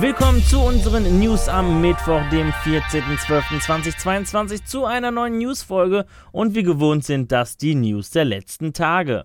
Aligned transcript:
Willkommen 0.00 0.42
zu 0.42 0.58
unseren 0.60 1.20
News 1.20 1.46
am 1.46 1.82
Mittwoch, 1.82 2.22
dem 2.30 2.52
14.12.2022, 2.52 4.64
zu 4.64 4.86
einer 4.86 5.10
neuen 5.10 5.36
News-Folge 5.36 6.06
und 6.32 6.54
wie 6.54 6.62
gewohnt 6.62 7.04
sind 7.04 7.30
das 7.30 7.58
die 7.58 7.74
News 7.74 8.08
der 8.08 8.24
letzten 8.24 8.72
Tage. 8.72 9.24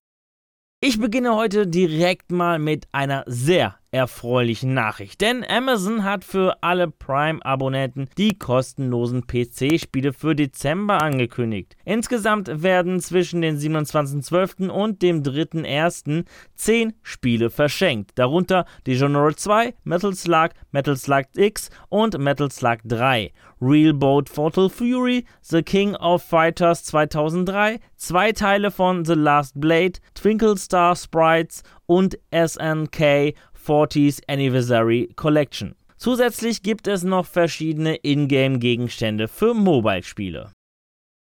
Ich 0.82 1.00
beginne 1.00 1.34
heute 1.34 1.66
direkt 1.66 2.34
mal 2.34 2.60
mit 2.60 2.90
einer 2.92 3.24
sehr 3.26 3.78
erfreulichen 3.96 4.74
Nachricht, 4.74 5.22
denn 5.22 5.46
Amazon 5.48 6.04
hat 6.04 6.26
für 6.26 6.58
alle 6.62 6.90
Prime-Abonnenten 6.90 8.10
die 8.18 8.38
kostenlosen 8.38 9.26
PC-Spiele 9.26 10.12
für 10.12 10.36
Dezember 10.36 11.02
angekündigt. 11.02 11.78
Insgesamt 11.86 12.62
werden 12.62 13.00
zwischen 13.00 13.42
dem 13.42 13.56
27.12. 13.56 14.68
und 14.68 15.02
dem 15.02 15.24
3.1. 15.24 16.26
10 16.56 16.94
Spiele 17.04 17.50
verschenkt, 17.50 18.12
darunter 18.16 18.66
Dishonored 18.86 19.40
2, 19.40 19.74
Metal 19.86 20.14
Slug, 20.14 20.50
Metal 20.72 20.98
Slug 20.98 21.24
X 21.38 21.70
und 21.88 22.18
Metal 22.18 22.52
Slug 22.52 22.80
3. 22.84 23.32
Real 23.62 23.94
Boat 23.94 24.28
Fatal 24.28 24.70
Fury, 24.70 25.26
The 25.42 25.64
King 25.64 25.96
of 25.96 26.22
Fighters 26.22 26.84
2003, 26.84 27.80
zwei 27.96 28.34
Teile 28.34 28.72
von 28.72 29.06
The 29.06 29.14
Last 29.14 29.60
Blade, 29.60 29.94
Twinkle 30.14 30.58
Star 30.58 30.98
Sprites 30.98 31.64
und 31.86 32.18
SNK 32.32 33.34
40th 33.66 34.22
Anniversary 34.28 35.10
Collection. 35.16 35.76
Zusätzlich 35.98 36.62
gibt 36.62 36.88
es 36.88 37.04
noch 37.04 37.26
verschiedene 37.26 37.96
Ingame-Gegenstände 37.96 39.28
für 39.28 39.54
Mobile-Spiele. 39.54 40.52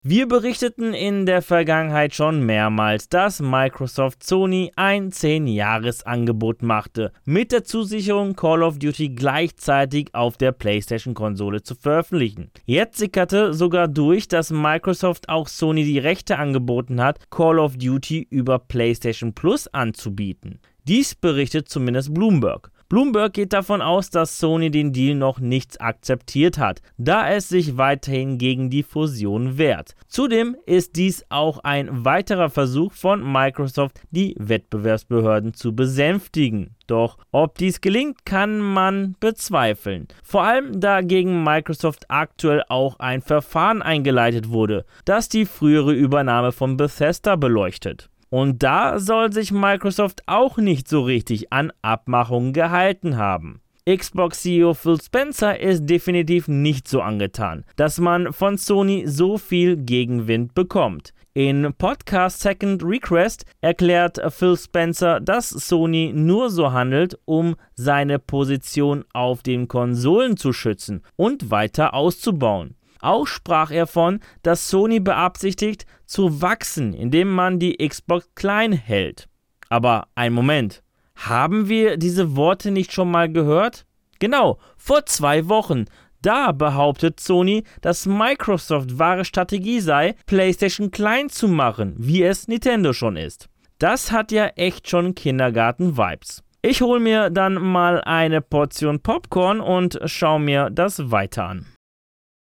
Wir 0.03 0.27
berichteten 0.27 0.95
in 0.95 1.27
der 1.27 1.43
Vergangenheit 1.43 2.15
schon 2.15 2.43
mehrmals, 2.43 3.07
dass 3.07 3.39
Microsoft 3.39 4.23
Sony 4.23 4.71
ein 4.75 5.11
10-Jahres-Angebot 5.11 6.63
machte, 6.63 7.11
mit 7.23 7.51
der 7.51 7.65
Zusicherung 7.65 8.35
Call 8.35 8.63
of 8.63 8.79
Duty 8.79 9.09
gleichzeitig 9.09 10.09
auf 10.13 10.37
der 10.37 10.53
PlayStation-Konsole 10.53 11.61
zu 11.61 11.75
veröffentlichen. 11.75 12.49
Jetzt 12.65 12.97
sickerte 12.97 13.53
sogar 13.53 13.87
durch, 13.87 14.27
dass 14.27 14.49
Microsoft 14.49 15.29
auch 15.29 15.47
Sony 15.47 15.83
die 15.83 15.99
Rechte 15.99 16.39
angeboten 16.39 16.99
hat, 16.99 17.29
Call 17.29 17.59
of 17.59 17.77
Duty 17.77 18.25
über 18.27 18.57
PlayStation 18.57 19.33
Plus 19.33 19.67
anzubieten. 19.67 20.61
Dies 20.87 21.13
berichtet 21.13 21.69
zumindest 21.69 22.11
Bloomberg. 22.11 22.71
Bloomberg 22.89 23.33
geht 23.33 23.53
davon 23.53 23.83
aus, 23.83 24.09
dass 24.09 24.39
Sony 24.39 24.71
den 24.71 24.91
Deal 24.91 25.15
noch 25.15 25.39
nicht 25.39 25.79
akzeptiert 25.79 26.57
hat, 26.57 26.81
da 26.97 27.29
es 27.29 27.47
sich 27.47 27.77
weiterhin 27.77 28.39
gegen 28.39 28.69
die 28.71 28.81
Fusion 28.81 29.59
wehrt. 29.59 29.95
Zudem 30.07 30.57
ist 30.65 30.95
dies 30.95 31.23
auch 31.29 31.59
ein 31.59 32.03
weiterer 32.03 32.49
Versuch 32.49 32.91
von 32.93 33.23
Microsoft, 33.31 34.01
die 34.09 34.35
Wettbewerbsbehörden 34.39 35.53
zu 35.53 35.75
besänftigen. 35.75 36.75
Doch 36.87 37.17
ob 37.31 37.57
dies 37.59 37.79
gelingt, 37.79 38.25
kann 38.25 38.59
man 38.59 39.15
bezweifeln. 39.19 40.07
Vor 40.23 40.43
allem 40.43 40.81
da 40.81 41.01
gegen 41.01 41.43
Microsoft 41.43 42.05
aktuell 42.09 42.63
auch 42.67 42.99
ein 42.99 43.21
Verfahren 43.21 43.83
eingeleitet 43.83 44.49
wurde, 44.49 44.83
das 45.05 45.29
die 45.29 45.45
frühere 45.45 45.93
Übernahme 45.93 46.51
von 46.51 46.75
Bethesda 46.75 47.35
beleuchtet. 47.35 48.09
Und 48.31 48.63
da 48.63 48.97
soll 48.97 49.33
sich 49.33 49.51
Microsoft 49.51 50.23
auch 50.25 50.57
nicht 50.57 50.87
so 50.87 51.01
richtig 51.01 51.51
an 51.51 51.73
Abmachungen 51.81 52.53
gehalten 52.53 53.17
haben. 53.17 53.59
Xbox-CEO 53.85 54.73
Phil 54.73 55.01
Spencer 55.01 55.59
ist 55.59 55.85
definitiv 55.85 56.47
nicht 56.47 56.87
so 56.87 57.01
angetan, 57.01 57.65
dass 57.75 57.99
man 57.99 58.31
von 58.31 58.57
Sony 58.57 59.03
so 59.05 59.37
viel 59.37 59.75
Gegenwind 59.75 60.53
bekommt. 60.53 61.13
In 61.33 61.73
Podcast 61.77 62.39
Second 62.39 62.83
Request 62.85 63.45
erklärt 63.59 64.21
Phil 64.31 64.55
Spencer, 64.55 65.19
dass 65.19 65.49
Sony 65.49 66.13
nur 66.15 66.49
so 66.49 66.71
handelt, 66.71 67.19
um 67.25 67.55
seine 67.75 68.17
Position 68.17 69.03
auf 69.13 69.43
den 69.43 69.67
Konsolen 69.67 70.37
zu 70.37 70.53
schützen 70.53 71.01
und 71.17 71.51
weiter 71.51 71.93
auszubauen. 71.93 72.75
Auch 73.01 73.27
sprach 73.27 73.71
er 73.71 73.87
von, 73.87 74.19
dass 74.43 74.69
Sony 74.69 74.99
beabsichtigt, 74.99 75.85
zu 76.05 76.41
wachsen, 76.41 76.93
indem 76.93 77.31
man 77.31 77.59
die 77.59 77.77
Xbox 77.77 78.29
klein 78.35 78.71
hält. 78.73 79.27
Aber 79.69 80.07
ein 80.15 80.33
Moment, 80.33 80.83
haben 81.15 81.69
wir 81.69 81.97
diese 81.97 82.35
Worte 82.35 82.71
nicht 82.71 82.91
schon 82.91 83.11
mal 83.11 83.31
gehört? 83.31 83.85
Genau, 84.19 84.59
vor 84.77 85.05
zwei 85.05 85.47
Wochen. 85.49 85.85
Da 86.21 86.51
behauptet 86.51 87.19
Sony, 87.19 87.63
dass 87.81 88.05
Microsoft 88.05 88.99
wahre 88.99 89.25
Strategie 89.25 89.79
sei, 89.79 90.15
PlayStation 90.27 90.91
klein 90.91 91.29
zu 91.29 91.47
machen, 91.47 91.95
wie 91.97 92.23
es 92.23 92.47
Nintendo 92.47 92.93
schon 92.93 93.17
ist. 93.17 93.49
Das 93.79 94.11
hat 94.11 94.31
ja 94.31 94.47
echt 94.47 94.87
schon 94.87 95.15
Kindergarten-Vibes. 95.15 96.43
Ich 96.61 96.81
hole 96.81 96.99
mir 96.99 97.31
dann 97.31 97.55
mal 97.55 98.01
eine 98.01 98.41
Portion 98.41 98.99
Popcorn 98.99 99.59
und 99.59 99.99
schau 100.05 100.37
mir 100.37 100.69
das 100.69 101.09
weiter 101.09 101.45
an. 101.45 101.65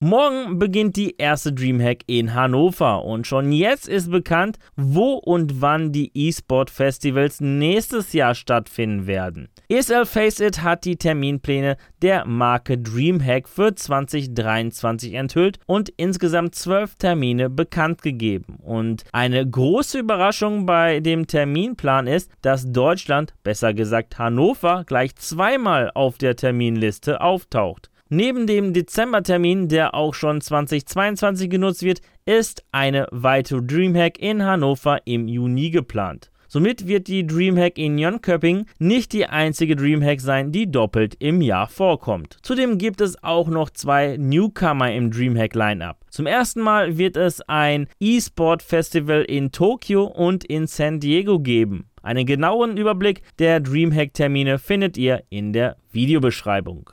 Morgen 0.06 0.60
beginnt 0.60 0.98
die 0.98 1.16
erste 1.18 1.54
Dreamhack 1.54 2.02
in 2.08 2.34
Hannover 2.34 3.06
und 3.06 3.26
schon 3.26 3.54
jetzt 3.54 3.88
ist 3.88 4.12
bekannt, 4.12 4.60
wo 4.76 5.14
und 5.14 5.62
wann 5.62 5.94
die 5.94 6.12
E-Sport-Festivals 6.14 7.40
nächstes 7.40 8.12
Jahr 8.12 8.36
stattfinden 8.36 9.08
werden. 9.08 9.48
ESL 9.70 10.06
Face 10.06 10.42
It 10.42 10.62
hat 10.62 10.84
die 10.84 10.98
Terminpläne 10.98 11.78
der 12.02 12.26
Marke 12.26 12.78
Dreamhack 12.78 13.48
für 13.48 13.76
2023 13.76 15.14
enthüllt 15.14 15.60
und 15.68 15.88
insgesamt 15.96 16.56
zwölf 16.56 16.98
Termine 16.98 17.50
bekannt 17.50 18.02
gegeben. 18.02 18.58
Und 18.62 19.06
eine 19.14 19.50
große 19.50 20.00
Überraschung 20.00 20.66
bei 20.66 21.00
dem 21.00 21.28
Terminplan 21.28 22.08
ist, 22.08 22.30
dass 22.42 22.70
Deutschland, 22.70 23.34
besser 23.44 23.74
gesagt 23.74 24.20
Hannover, 24.20 24.84
gleich 24.86 25.16
zweimal 25.16 25.92
auf 25.94 26.18
der 26.18 26.36
Terminliste 26.36 27.22
auftaucht. 27.22 27.90
Neben 28.16 28.46
dem 28.46 28.74
Dezembertermin, 28.74 29.70
der 29.70 29.96
auch 29.96 30.14
schon 30.14 30.40
2022 30.40 31.50
genutzt 31.50 31.82
wird, 31.82 32.02
ist 32.28 32.64
eine 32.72 33.08
weitere 33.10 33.64
Dreamhack 33.64 34.20
in 34.20 34.44
Hannover 34.44 35.00
im 35.06 35.28
Juni 35.28 35.72
geplant. 35.72 36.30
Somit 36.48 36.88
wird 36.88 37.08
die 37.08 37.26
Dreamhack 37.26 37.80
in 37.80 37.98
Jönköping 37.98 38.68
nicht 38.78 39.14
die 39.14 39.26
einzige 39.26 39.76
Dreamhack 39.76 40.22
sein, 40.22 40.52
die 40.52 40.70
doppelt 40.70 41.16
im 41.18 41.42
Jahr 41.42 41.68
vorkommt. 41.68 42.38
Zudem 42.44 42.78
gibt 42.78 43.02
es 43.02 43.24
auch 43.24 43.48
noch 43.48 43.72
zwei 43.72 44.16
Newcomer 44.18 44.94
im 44.94 45.10
Dreamhack 45.10 45.56
Lineup. 45.56 45.98
Zum 46.12 46.28
ersten 46.28 46.62
Mal 46.62 47.00
wird 47.00 47.18
es 47.18 47.42
ein 47.42 47.88
E-Sport 48.00 48.62
Festival 48.62 49.24
in 49.24 49.52
Tokio 49.52 50.04
und 50.04 50.44
in 50.44 50.68
San 50.68 51.00
Diego 51.00 51.40
geben. 51.40 51.90
Einen 52.04 52.28
genauen 52.28 52.78
Überblick 52.78 53.24
der 53.40 53.60
Dreamhack-Termine 53.60 54.60
findet 54.60 55.00
ihr 55.00 55.24
in 55.32 55.52
der 55.52 55.78
Videobeschreibung. 55.92 56.92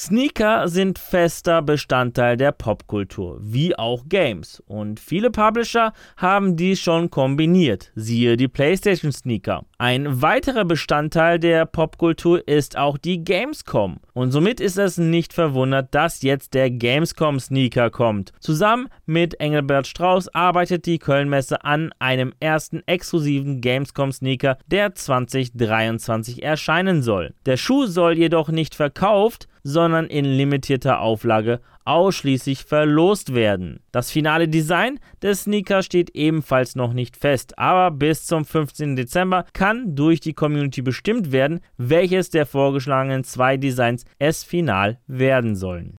Sneaker 0.00 0.68
sind 0.68 0.96
fester 0.96 1.60
Bestandteil 1.60 2.36
der 2.36 2.52
Popkultur, 2.52 3.38
wie 3.40 3.76
auch 3.76 4.04
Games. 4.08 4.62
Und 4.66 5.00
viele 5.00 5.30
Publisher 5.32 5.92
haben 6.16 6.56
dies 6.56 6.78
schon 6.78 7.10
kombiniert, 7.10 7.90
siehe 7.96 8.36
die 8.36 8.46
PlayStation 8.46 9.10
Sneaker. 9.10 9.64
Ein 9.76 10.22
weiterer 10.22 10.64
Bestandteil 10.64 11.40
der 11.40 11.66
Popkultur 11.66 12.46
ist 12.46 12.76
auch 12.76 12.96
die 12.96 13.24
Gamescom. 13.24 13.98
Und 14.12 14.30
somit 14.30 14.60
ist 14.60 14.78
es 14.78 14.98
nicht 14.98 15.32
verwundert, 15.32 15.92
dass 15.94 16.22
jetzt 16.22 16.54
der 16.54 16.70
Gamescom 16.70 17.40
Sneaker 17.40 17.90
kommt. 17.90 18.32
Zusammen 18.38 18.88
mit 19.04 19.40
Engelbert 19.40 19.88
Strauß 19.88 20.32
arbeitet 20.32 20.86
die 20.86 21.00
Kölnmesse 21.00 21.64
an 21.64 21.92
einem 21.98 22.32
ersten 22.38 22.82
exklusiven 22.86 23.60
Gamescom 23.60 24.12
Sneaker, 24.12 24.58
der 24.68 24.94
2023 24.94 26.42
erscheinen 26.44 27.02
soll. 27.02 27.34
Der 27.46 27.56
Schuh 27.56 27.86
soll 27.86 28.16
jedoch 28.16 28.50
nicht 28.50 28.76
verkauft, 28.76 29.47
sondern 29.62 30.06
in 30.06 30.24
limitierter 30.24 31.00
Auflage 31.00 31.60
ausschließlich 31.84 32.64
verlost 32.64 33.34
werden. 33.34 33.80
Das 33.92 34.10
finale 34.10 34.46
Design 34.46 35.00
des 35.22 35.44
Sneakers 35.44 35.86
steht 35.86 36.10
ebenfalls 36.10 36.76
noch 36.76 36.92
nicht 36.92 37.16
fest, 37.16 37.58
aber 37.58 37.90
bis 37.90 38.26
zum 38.26 38.44
15. 38.44 38.94
Dezember 38.94 39.46
kann 39.54 39.94
durch 39.94 40.20
die 40.20 40.34
Community 40.34 40.82
bestimmt 40.82 41.32
werden, 41.32 41.60
welches 41.78 42.28
der 42.30 42.44
vorgeschlagenen 42.44 43.24
zwei 43.24 43.56
Designs 43.56 44.04
es 44.18 44.44
final 44.44 44.98
werden 45.06 45.56
sollen. 45.56 45.96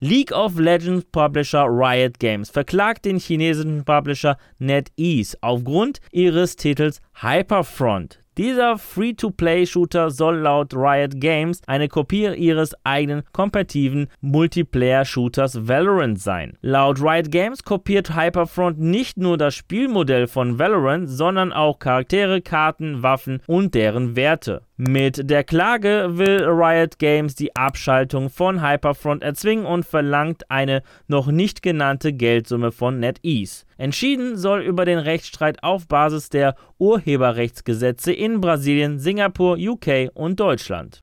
League 0.00 0.30
of 0.30 0.60
Legends 0.60 1.06
Publisher 1.10 1.64
Riot 1.64 2.20
Games 2.20 2.50
verklagt 2.50 3.04
den 3.04 3.18
chinesischen 3.18 3.84
Publisher 3.84 4.36
NetEase 4.60 5.36
aufgrund 5.40 6.00
ihres 6.12 6.54
Titels 6.54 7.00
Hyperfront. 7.20 8.22
Dieser 8.38 8.78
Free-to-Play-Shooter 8.78 10.10
soll 10.12 10.36
laut 10.36 10.72
Riot 10.72 11.20
Games 11.20 11.60
eine 11.66 11.88
Kopie 11.88 12.32
ihres 12.36 12.72
eigenen 12.84 13.24
kompetitiven 13.32 14.06
Multiplayer-Shooters 14.20 15.66
Valorant 15.66 16.20
sein. 16.20 16.56
Laut 16.60 17.02
Riot 17.02 17.32
Games 17.32 17.64
kopiert 17.64 18.14
Hyperfront 18.14 18.78
nicht 18.78 19.16
nur 19.16 19.38
das 19.38 19.56
Spielmodell 19.56 20.28
von 20.28 20.56
Valorant, 20.56 21.10
sondern 21.10 21.52
auch 21.52 21.80
Charaktere, 21.80 22.40
Karten, 22.40 23.02
Waffen 23.02 23.42
und 23.48 23.74
deren 23.74 24.14
Werte. 24.14 24.62
Mit 24.80 25.28
der 25.28 25.42
Klage 25.42 26.18
will 26.18 26.44
Riot 26.44 27.00
Games 27.00 27.34
die 27.34 27.56
Abschaltung 27.56 28.30
von 28.30 28.62
Hyperfront 28.62 29.24
erzwingen 29.24 29.66
und 29.66 29.84
verlangt 29.84 30.48
eine 30.52 30.84
noch 31.08 31.26
nicht 31.26 31.62
genannte 31.62 32.12
Geldsumme 32.12 32.70
von 32.70 33.00
NetEase. 33.00 33.64
Entschieden 33.76 34.36
soll 34.36 34.62
über 34.62 34.84
den 34.84 35.00
Rechtsstreit 35.00 35.64
auf 35.64 35.88
Basis 35.88 36.28
der 36.28 36.54
Urheberrechtsgesetze 36.78 38.12
in 38.12 38.40
Brasilien, 38.40 39.00
Singapur, 39.00 39.58
UK 39.58 40.12
und 40.14 40.38
Deutschland. 40.38 41.02